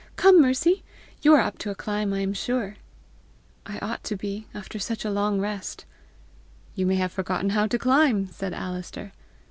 Come, 0.15 0.41
Mercy! 0.41 0.81
You 1.21 1.35
are 1.35 1.41
up 1.41 1.59
to 1.59 1.69
a 1.69 1.75
climb, 1.75 2.11
I 2.11 2.21
am 2.21 2.33
sure!" 2.33 2.77
"I 3.67 3.77
ought 3.83 4.03
to 4.05 4.15
be, 4.15 4.47
after 4.51 4.79
such 4.79 5.05
a 5.05 5.11
long 5.11 5.39
rest." 5.39 5.85
"You 6.73 6.87
may 6.87 6.95
have 6.95 7.11
forgotten 7.11 7.51
how 7.51 7.67
to 7.67 7.77
climb!" 7.77 8.25
said 8.31 8.51
Alister. 8.51 9.11